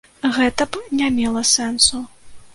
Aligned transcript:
Гэта 0.37 0.67
б 0.77 0.81
не 1.03 1.11
мела 1.19 1.45
сэнсу. 1.53 2.05